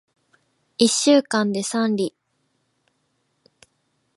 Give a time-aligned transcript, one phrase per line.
[0.79, 2.15] 一週間で三里